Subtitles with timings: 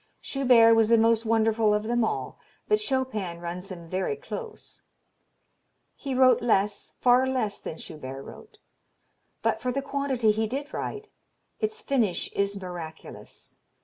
[0.19, 4.81] Schubert was the most wonderful of them all, but Chopin runs him very close....
[5.95, 8.57] He wrote less, far less than Schubert wrote;
[9.43, 11.09] but, for the quantity he did write,
[11.59, 13.57] its finish is miraculous.